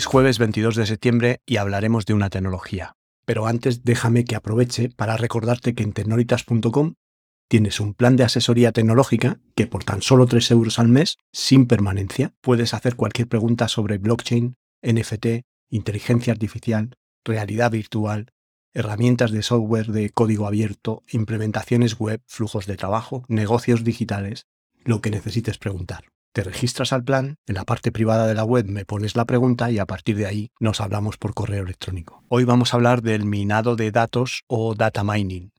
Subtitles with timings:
[0.00, 2.96] Es jueves 22 de septiembre y hablaremos de una tecnología.
[3.26, 6.94] Pero antes déjame que aproveche para recordarte que en tecnolitas.com
[7.48, 11.66] tienes un plan de asesoría tecnológica que por tan solo 3 euros al mes, sin
[11.66, 18.32] permanencia, puedes hacer cualquier pregunta sobre blockchain, NFT, inteligencia artificial, realidad virtual,
[18.72, 24.46] herramientas de software de código abierto, implementaciones web, flujos de trabajo, negocios digitales,
[24.82, 26.04] lo que necesites preguntar.
[26.32, 29.72] Te registras al plan, en la parte privada de la web me pones la pregunta
[29.72, 32.22] y a partir de ahí nos hablamos por correo electrónico.
[32.28, 35.50] Hoy vamos a hablar del minado de datos o data mining.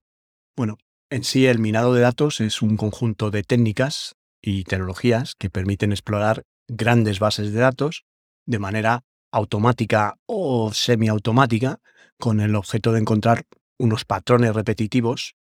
[0.56, 0.78] Bueno,
[1.10, 5.92] en sí el minado de datos es un conjunto de técnicas y tecnologías que permiten
[5.92, 8.06] explorar grandes bases de datos
[8.46, 11.82] de manera automática o semiautomática
[12.18, 13.44] con el objeto de encontrar
[13.78, 15.36] unos patrones repetitivos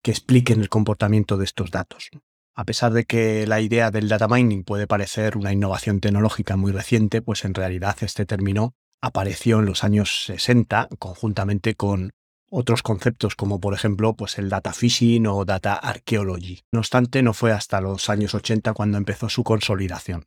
[0.00, 2.10] que expliquen el comportamiento de estos datos.
[2.56, 6.70] A pesar de que la idea del data mining puede parecer una innovación tecnológica muy
[6.70, 12.12] reciente, pues en realidad este término apareció en los años 60 conjuntamente con
[12.48, 16.62] otros conceptos como por ejemplo pues el data fishing o data archaeology.
[16.70, 20.26] No obstante, no fue hasta los años 80 cuando empezó su consolidación.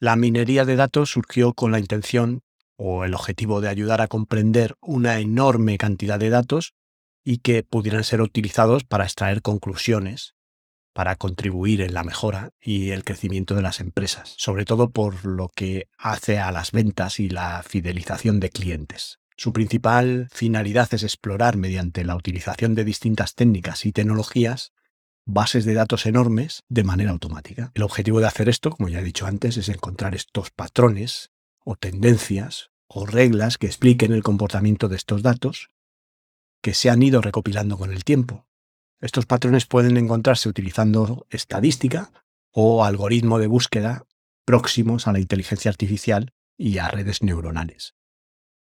[0.00, 2.42] La minería de datos surgió con la intención
[2.74, 6.74] o el objetivo de ayudar a comprender una enorme cantidad de datos
[7.22, 10.34] y que pudieran ser utilizados para extraer conclusiones
[10.92, 15.48] para contribuir en la mejora y el crecimiento de las empresas, sobre todo por lo
[15.48, 19.18] que hace a las ventas y la fidelización de clientes.
[19.36, 24.72] Su principal finalidad es explorar mediante la utilización de distintas técnicas y tecnologías
[25.24, 27.70] bases de datos enormes de manera automática.
[27.74, 31.30] El objetivo de hacer esto, como ya he dicho antes, es encontrar estos patrones
[31.64, 35.70] o tendencias o reglas que expliquen el comportamiento de estos datos
[36.60, 38.46] que se han ido recopilando con el tiempo
[39.02, 42.12] estos patrones pueden encontrarse utilizando estadística
[42.52, 44.04] o algoritmo de búsqueda
[44.44, 47.94] próximos a la inteligencia artificial y a redes neuronales.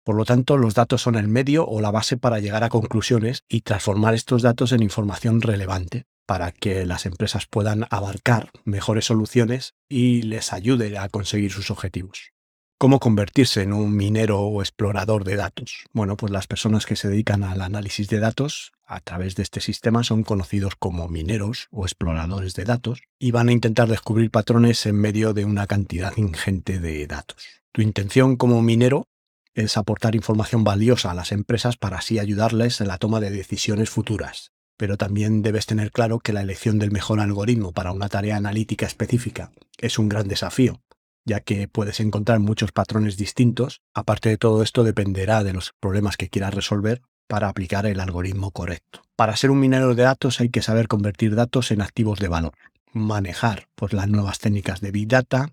[0.05, 3.43] Por lo tanto, los datos son el medio o la base para llegar a conclusiones
[3.49, 9.73] y transformar estos datos en información relevante para que las empresas puedan abarcar mejores soluciones
[9.89, 12.31] y les ayude a conseguir sus objetivos.
[12.79, 15.85] ¿Cómo convertirse en un minero o explorador de datos?
[15.93, 19.61] Bueno, pues las personas que se dedican al análisis de datos a través de este
[19.61, 24.85] sistema son conocidos como mineros o exploradores de datos y van a intentar descubrir patrones
[24.85, 27.43] en medio de una cantidad ingente de datos.
[27.71, 29.07] Tu intención como minero
[29.55, 33.89] es aportar información valiosa a las empresas para así ayudarles en la toma de decisiones
[33.89, 34.51] futuras.
[34.77, 38.85] Pero también debes tener claro que la elección del mejor algoritmo para una tarea analítica
[38.85, 40.79] específica es un gran desafío,
[41.27, 43.81] ya que puedes encontrar muchos patrones distintos.
[43.93, 48.51] Aparte de todo esto dependerá de los problemas que quieras resolver para aplicar el algoritmo
[48.51, 49.01] correcto.
[49.17, 52.53] Para ser un minero de datos hay que saber convertir datos en activos de valor,
[52.93, 55.49] manejar pues, las nuevas técnicas de Big Data,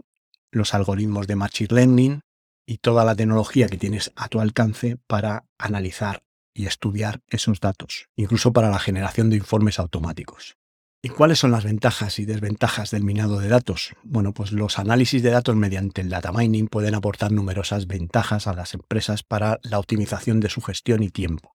[0.53, 2.21] los algoritmos de Machine Learning
[2.67, 6.23] y toda la tecnología que tienes a tu alcance para analizar
[6.55, 10.57] y estudiar esos datos, incluso para la generación de informes automáticos.
[11.05, 13.95] ¿Y cuáles son las ventajas y desventajas del minado de datos?
[14.05, 18.55] Bueno, pues los análisis de datos mediante el data mining pueden aportar numerosas ventajas a
[18.55, 21.57] las empresas para la optimización de su gestión y tiempo,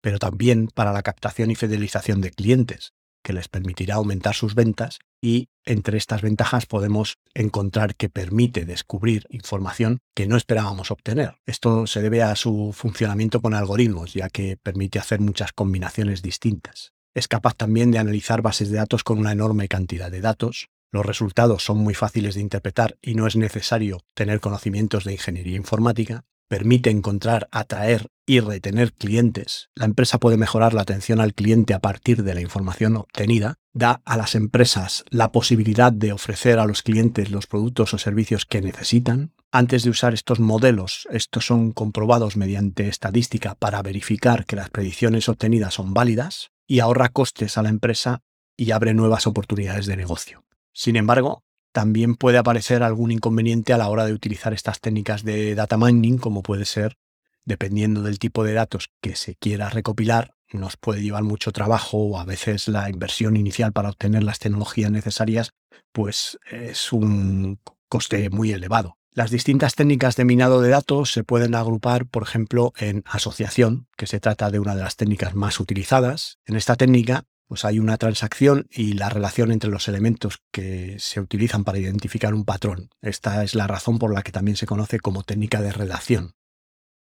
[0.00, 2.92] pero también para la captación y fidelización de clientes,
[3.24, 9.26] que les permitirá aumentar sus ventas y entre estas ventajas podemos encontrar que permite descubrir
[9.30, 11.34] información que no esperábamos obtener.
[11.46, 16.91] Esto se debe a su funcionamiento con algoritmos, ya que permite hacer muchas combinaciones distintas.
[17.14, 20.68] Es capaz también de analizar bases de datos con una enorme cantidad de datos.
[20.90, 25.56] Los resultados son muy fáciles de interpretar y no es necesario tener conocimientos de ingeniería
[25.56, 26.24] informática.
[26.48, 29.70] Permite encontrar, atraer y retener clientes.
[29.74, 33.56] La empresa puede mejorar la atención al cliente a partir de la información obtenida.
[33.74, 38.44] Da a las empresas la posibilidad de ofrecer a los clientes los productos o servicios
[38.44, 39.32] que necesitan.
[39.50, 45.28] Antes de usar estos modelos, estos son comprobados mediante estadística para verificar que las predicciones
[45.28, 48.22] obtenidas son válidas y ahorra costes a la empresa
[48.56, 50.44] y abre nuevas oportunidades de negocio.
[50.72, 55.54] Sin embargo, también puede aparecer algún inconveniente a la hora de utilizar estas técnicas de
[55.54, 56.96] data mining, como puede ser,
[57.44, 62.18] dependiendo del tipo de datos que se quiera recopilar, nos puede llevar mucho trabajo o
[62.18, 65.52] a veces la inversión inicial para obtener las tecnologías necesarias,
[65.92, 68.98] pues es un coste muy elevado.
[69.14, 74.06] Las distintas técnicas de minado de datos se pueden agrupar, por ejemplo, en asociación, que
[74.06, 76.38] se trata de una de las técnicas más utilizadas.
[76.46, 81.20] En esta técnica, pues hay una transacción y la relación entre los elementos que se
[81.20, 82.88] utilizan para identificar un patrón.
[83.02, 86.32] Esta es la razón por la que también se conoce como técnica de relación.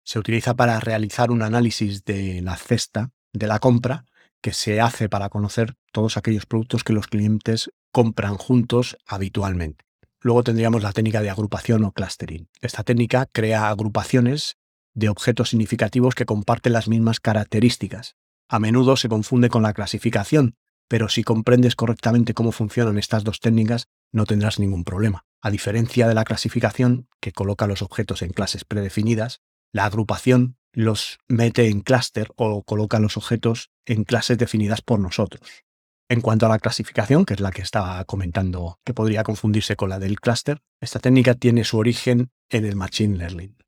[0.05, 4.05] Se utiliza para realizar un análisis de la cesta de la compra
[4.41, 9.88] que se hace para conocer todos aquellos productos que los clientes compran juntos habitualmente.
[10.20, 12.49] Luego tendríamos la técnica de agrupación o clustering.
[12.61, 14.56] Esta técnica crea agrupaciones
[14.94, 18.17] de objetos significativos que comparten las mismas características.
[18.49, 20.56] A menudo se confunde con la clasificación,
[20.88, 25.25] pero si comprendes correctamente cómo funcionan estas dos técnicas, no tendrás ningún problema.
[25.41, 29.41] A diferencia de la clasificación, que coloca los objetos en clases predefinidas,
[29.73, 35.64] la agrupación los mete en clúster o coloca los objetos en clases definidas por nosotros.
[36.10, 39.90] En cuanto a la clasificación, que es la que estaba comentando, que podría confundirse con
[39.90, 43.58] la del clúster, esta técnica tiene su origen en el Machine Learning.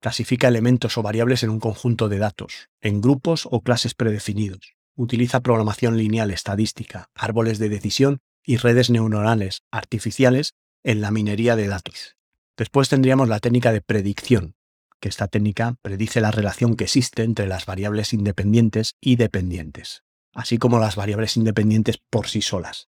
[0.00, 4.74] Clasifica elementos o variables en un conjunto de datos, en grupos o clases predefinidos.
[4.96, 10.54] Utiliza programación lineal estadística, árboles de decisión y redes neuronales artificiales
[10.84, 12.16] en la minería de datos.
[12.56, 14.54] Después tendríamos la técnica de predicción,
[14.98, 20.04] que esta técnica predice la relación que existe entre las variables independientes y dependientes
[20.34, 22.88] así como las variables independientes por sí solas.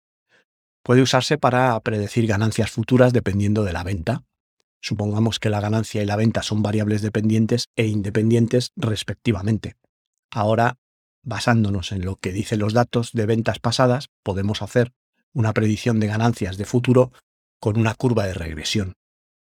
[0.84, 4.24] Puede usarse para predecir ganancias futuras dependiendo de la venta.
[4.82, 9.76] Supongamos que la ganancia y la venta son variables dependientes e independientes respectivamente.
[10.32, 10.78] Ahora,
[11.24, 14.94] basándonos en lo que dicen los datos de ventas pasadas, podemos hacer
[15.34, 17.12] una predicción de ganancias de futuro
[17.60, 18.94] con una curva de regresión.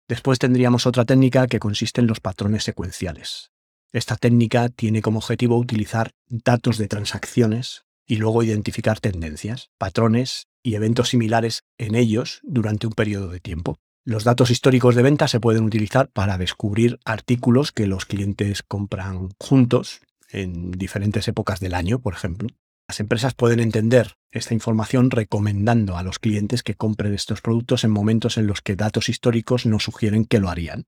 [0.08, 3.51] Después tendríamos otra técnica que consiste en los patrones secuenciales.
[3.92, 10.76] Esta técnica tiene como objetivo utilizar datos de transacciones y luego identificar tendencias, patrones y
[10.76, 13.78] eventos similares en ellos durante un periodo de tiempo.
[14.04, 19.28] Los datos históricos de venta se pueden utilizar para descubrir artículos que los clientes compran
[19.38, 20.00] juntos
[20.30, 22.48] en diferentes épocas del año, por ejemplo.
[22.88, 27.90] Las empresas pueden entender esta información recomendando a los clientes que compren estos productos en
[27.90, 30.86] momentos en los que datos históricos no sugieren que lo harían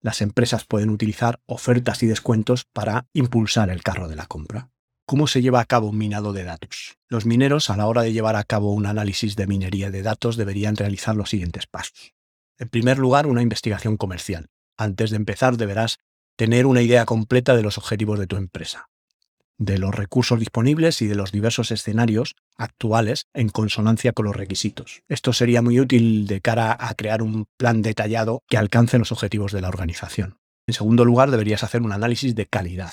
[0.00, 4.70] las empresas pueden utilizar ofertas y descuentos para impulsar el carro de la compra.
[5.06, 6.98] ¿Cómo se lleva a cabo un minado de datos?
[7.08, 10.36] Los mineros, a la hora de llevar a cabo un análisis de minería de datos,
[10.36, 12.14] deberían realizar los siguientes pasos.
[12.58, 14.50] En primer lugar, una investigación comercial.
[14.76, 15.98] Antes de empezar, deberás
[16.36, 18.89] tener una idea completa de los objetivos de tu empresa
[19.60, 25.02] de los recursos disponibles y de los diversos escenarios actuales en consonancia con los requisitos.
[25.06, 29.52] Esto sería muy útil de cara a crear un plan detallado que alcance los objetivos
[29.52, 30.38] de la organización.
[30.66, 32.92] En segundo lugar, deberías hacer un análisis de calidad.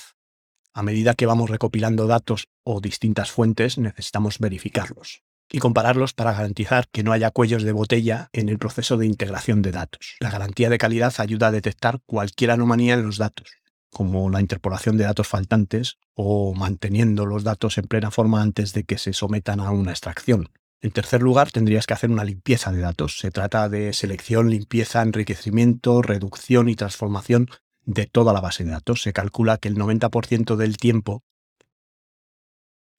[0.73, 6.89] A medida que vamos recopilando datos o distintas fuentes, necesitamos verificarlos y compararlos para garantizar
[6.91, 10.17] que no haya cuellos de botella en el proceso de integración de datos.
[10.19, 13.61] La garantía de calidad ayuda a detectar cualquier anomalía en los datos
[13.97, 18.83] como la interpolación de datos faltantes o manteniendo los datos en plena forma antes de
[18.83, 20.51] que se sometan a una extracción.
[20.81, 23.17] En tercer lugar, tendrías que hacer una limpieza de datos.
[23.17, 27.49] Se trata de selección, limpieza, enriquecimiento, reducción y transformación
[27.85, 29.01] de toda la base de datos.
[29.01, 31.23] Se calcula que el 90% del tiempo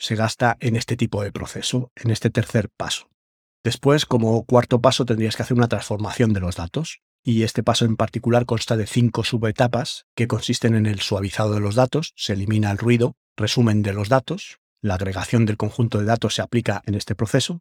[0.00, 3.08] se gasta en este tipo de proceso, en este tercer paso.
[3.62, 7.84] Después, como cuarto paso, tendrías que hacer una transformación de los datos y este paso
[7.84, 12.32] en particular consta de cinco subetapas que consisten en el suavizado de los datos, se
[12.32, 16.82] elimina el ruido, resumen de los datos, la agregación del conjunto de datos se aplica
[16.87, 17.61] en este proceso,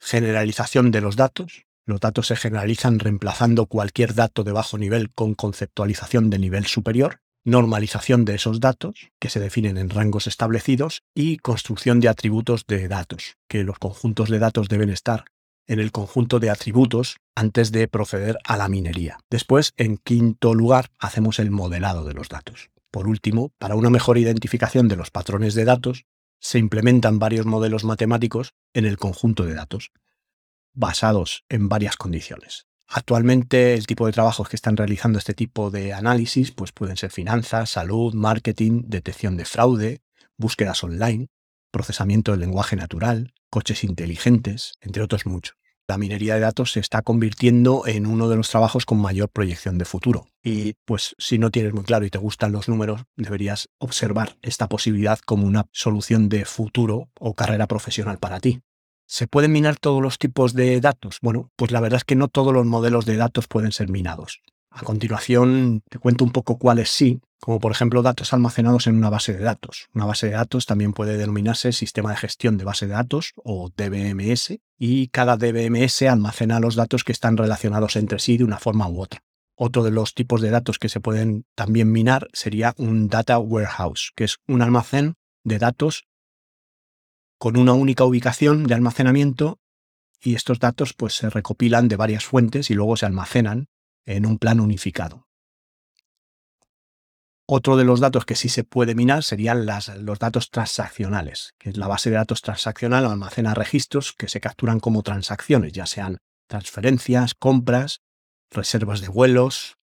[0.00, 5.34] generalización de los datos, los datos se generalizan reemplazando cualquier dato de bajo nivel con
[5.34, 11.36] conceptualización de nivel superior, normalización de esos datos, que se definen en rangos establecidos, y
[11.36, 15.26] construcción de atributos de datos, que los conjuntos de datos deben estar
[15.66, 19.18] en el conjunto de atributos antes de proceder a la minería.
[19.30, 22.70] Después, en quinto lugar, hacemos el modelado de los datos.
[22.90, 26.04] Por último, para una mejor identificación de los patrones de datos,
[26.40, 29.92] se implementan varios modelos matemáticos en el conjunto de datos,
[30.74, 32.66] basados en varias condiciones.
[32.88, 37.10] Actualmente el tipo de trabajos que están realizando este tipo de análisis pues pueden ser
[37.10, 40.02] finanzas, salud, marketing, detección de fraude,
[40.36, 41.28] búsquedas online,
[41.70, 45.56] procesamiento del lenguaje natural, coches inteligentes, entre otros muchos.
[45.86, 49.76] La minería de datos se está convirtiendo en uno de los trabajos con mayor proyección
[49.76, 50.26] de futuro.
[50.42, 54.68] Y pues si no tienes muy claro y te gustan los números, deberías observar esta
[54.68, 58.62] posibilidad como una solución de futuro o carrera profesional para ti.
[59.06, 61.18] ¿Se pueden minar todos los tipos de datos?
[61.20, 64.40] Bueno, pues la verdad es que no todos los modelos de datos pueden ser minados.
[64.74, 69.10] A continuación te cuento un poco cuáles sí, como por ejemplo datos almacenados en una
[69.10, 69.88] base de datos.
[69.94, 73.68] Una base de datos también puede denominarse sistema de gestión de base de datos o
[73.68, 78.88] DBMS y cada DBMS almacena los datos que están relacionados entre sí de una forma
[78.88, 79.22] u otra.
[79.56, 84.12] Otro de los tipos de datos que se pueden también minar sería un data warehouse,
[84.16, 85.14] que es un almacén
[85.44, 86.04] de datos
[87.38, 89.58] con una única ubicación de almacenamiento
[90.22, 93.68] y estos datos pues se recopilan de varias fuentes y luego se almacenan
[94.06, 95.26] en un plan unificado.
[97.46, 101.76] Otro de los datos que sí se puede minar serían los datos transaccionales, que es
[101.76, 107.34] la base de datos transaccional almacena registros que se capturan como transacciones, ya sean transferencias,
[107.34, 108.00] compras,
[108.50, 109.76] reservas de vuelos,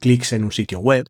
[0.00, 1.06] clics en un sitio web.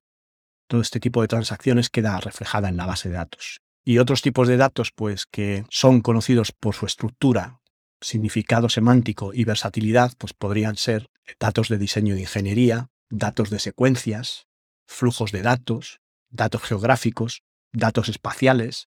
[0.69, 3.61] Todo este tipo de transacciones queda reflejada en la base de datos.
[3.85, 7.61] Y otros tipos de datos, pues que son conocidos por su estructura,
[8.00, 11.09] significado semántico y versatilidad, pues podrían ser
[11.39, 14.47] datos de diseño de ingeniería, datos de secuencias,
[14.87, 18.89] flujos de datos, datos geográficos, datos espaciales,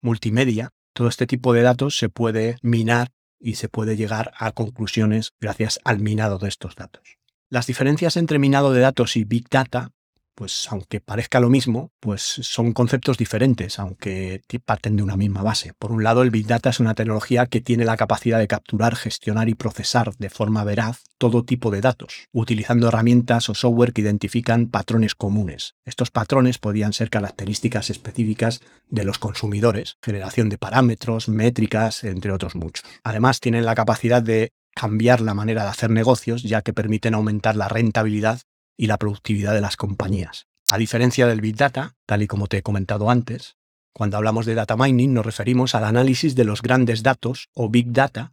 [0.00, 0.70] multimedia.
[0.92, 5.80] Todo este tipo de datos se puede minar y se puede llegar a conclusiones gracias
[5.84, 7.18] al minado de estos datos.
[7.50, 9.90] Las diferencias entre minado de datos y Big Data
[10.34, 15.72] pues aunque parezca lo mismo, pues son conceptos diferentes, aunque parten de una misma base.
[15.78, 18.96] Por un lado, el Big Data es una tecnología que tiene la capacidad de capturar,
[18.96, 24.02] gestionar y procesar de forma veraz todo tipo de datos, utilizando herramientas o software que
[24.02, 25.74] identifican patrones comunes.
[25.84, 32.54] Estos patrones podían ser características específicas de los consumidores, generación de parámetros, métricas, entre otros
[32.54, 32.84] muchos.
[33.02, 37.56] Además, tienen la capacidad de cambiar la manera de hacer negocios, ya que permiten aumentar
[37.56, 38.40] la rentabilidad
[38.76, 40.46] y la productividad de las compañías.
[40.70, 43.56] A diferencia del Big Data, tal y como te he comentado antes,
[43.92, 47.92] cuando hablamos de data mining nos referimos al análisis de los grandes datos o Big
[47.92, 48.32] Data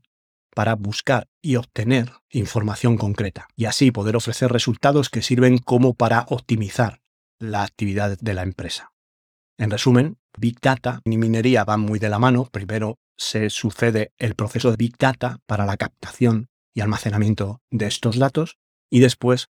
[0.55, 6.25] para buscar y obtener información concreta y así poder ofrecer resultados que sirven como para
[6.29, 7.01] optimizar
[7.39, 8.91] la actividad de la empresa.
[9.57, 12.45] En resumen, Big Data y minería van muy de la mano.
[12.51, 18.17] Primero se sucede el proceso de Big Data para la captación y almacenamiento de estos
[18.17, 18.57] datos
[18.89, 19.49] y después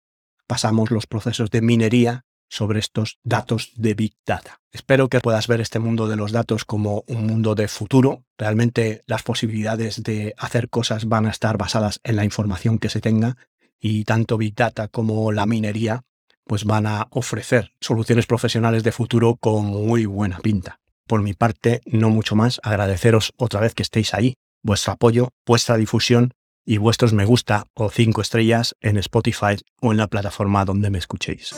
[0.51, 4.59] pasamos los procesos de minería sobre estos datos de Big Data.
[4.73, 8.25] Espero que puedas ver este mundo de los datos como un mundo de futuro.
[8.37, 13.01] Realmente las posibilidades de hacer cosas van a estar basadas en la información que se
[13.01, 13.37] tenga
[13.79, 16.03] y tanto Big Data como la minería
[16.43, 20.81] pues van a ofrecer soluciones profesionales de futuro con muy buena pinta.
[21.07, 25.77] Por mi parte, no mucho más, agradeceros otra vez que estéis ahí, vuestro apoyo, vuestra
[25.77, 26.33] difusión
[26.65, 30.99] y vuestros me gusta o cinco estrellas en Spotify o en la plataforma donde me
[30.99, 31.55] escuchéis.